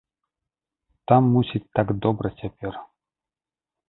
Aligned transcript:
Там, 1.11 1.27
мусіць, 1.35 1.61
так 1.79 1.87
добра 2.05 2.27
цяпер! 2.39 2.73